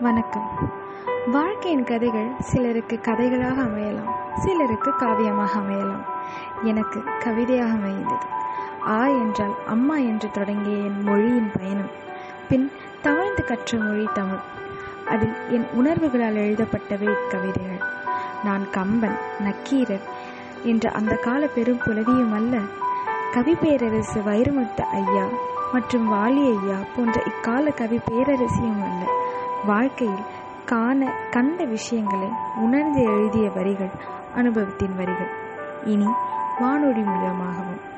வணக்கம். 0.00 0.50
வாழ்க்கையின் 1.32 1.84
கதைகள் 1.84 2.30
சிலருக்கு 2.40 2.98
கதைகளாக 3.02 3.62
அமையலாம் 3.62 4.10
சிலருக்கு 4.34 4.90
காவியமாக 4.90 5.48
அமையலாம். 5.54 6.04
எனக்கு 6.62 7.02
கவிதையாக 7.18 7.70
அமைந்தது. 7.70 8.26
ஆ 8.86 9.06
என்றால் 9.06 9.54
அம்மா 9.66 9.96
என்று 9.96 10.30
தொடங்கிய 10.30 10.76
என் 10.76 11.02
மொழியின் 11.02 11.50
பயணம். 11.58 11.90
பின் 12.48 12.72
தாழ்ந்து 13.02 13.44
கற்ற 13.44 13.78
மொழி 13.78 14.08
தமிழ். 14.14 14.38
அதில் 15.08 15.34
என் 15.48 15.66
உணர்வுகளால் 15.72 16.36
எழுதப்பட்டவை 16.36 17.14
இக்கவிதைகள் 17.14 17.82
நான் 18.44 18.70
கம்பன் 18.70 19.18
நக்கீரர் 19.38 20.06
என்ற 20.62 20.90
அந்த 20.90 21.14
கால 21.14 21.46
பெரும் 21.46 21.80
புலவியும் 21.86 22.34
அல்ல 22.34 22.58
கவி 23.32 23.54
பேரரசு 23.54 24.20
வைரமுத்து 24.20 24.80
ஐயா 24.80 25.24
மற்றும் 25.72 26.12
வாலி 26.12 26.58
ஐயா 26.58 26.76
போன்ற 26.96 27.22
இக்கால 27.22 27.70
கவி 27.70 28.00
பேரரசியும் 28.10 28.82
அல்ல. 28.82 29.15
வாழ்க்கையில் 29.64 30.24
காண 30.66 31.12
கண்ட 31.30 31.64
விஷயங்களை 31.64 32.28
உணர்ந்து 32.56 33.02
எழுதிய 33.02 33.50
வரிகள் 33.50 33.90
அனுபவத்தின் 34.34 34.96
வரிகள். 34.96 35.30
இனி 35.84 36.06
வானொலி 36.58 37.00
மூலமாகவும் 37.00 37.94